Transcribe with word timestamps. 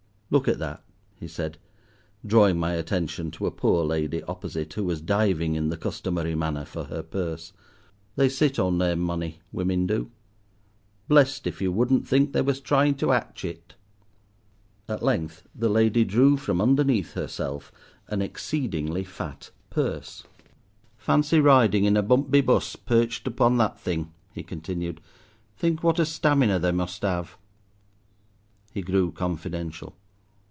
"Look 0.33 0.47
at 0.47 0.59
that," 0.59 0.81
he 1.19 1.27
said, 1.27 1.57
drawing 2.25 2.57
my 2.57 2.71
attention 2.75 3.31
to 3.31 3.47
a 3.47 3.51
poor 3.51 3.83
lady 3.83 4.23
opposite, 4.23 4.71
who 4.75 4.85
was 4.85 5.01
diving 5.01 5.55
in 5.55 5.67
the 5.67 5.75
customary 5.75 6.35
manner 6.35 6.63
for 6.63 6.85
her 6.85 7.03
purse, 7.03 7.51
"they 8.15 8.29
sit 8.29 8.57
on 8.57 8.77
their 8.77 8.95
money, 8.95 9.41
women 9.51 9.85
do. 9.85 10.09
Blest 11.09 11.45
if 11.47 11.61
you 11.61 11.69
wouldn't 11.69 12.07
think 12.07 12.31
they 12.31 12.41
was 12.41 12.61
trying 12.61 12.95
to 12.95 13.11
'atch 13.11 13.43
it." 13.43 13.75
At 14.87 15.03
length 15.03 15.43
the 15.53 15.67
lady 15.67 16.05
drew 16.05 16.37
from 16.37 16.61
underneath 16.61 17.11
herself 17.11 17.69
an 18.07 18.21
exceedingly 18.21 19.03
fat 19.03 19.51
purse. 19.69 20.23
"Fancy 20.95 21.41
riding 21.41 21.83
in 21.83 21.97
a 21.97 22.01
bumpby 22.03 22.39
bus, 22.39 22.77
perched 22.77 23.27
up 23.27 23.41
on 23.41 23.57
that 23.57 23.77
thing," 23.77 24.13
he 24.31 24.43
continued. 24.43 25.01
"Think 25.57 25.83
what 25.83 25.99
a 25.99 26.05
stamina 26.05 26.57
they 26.57 26.71
must 26.71 27.01
have." 27.01 27.37
He 28.73 28.81
grew 28.81 29.11
confidential. 29.11 29.97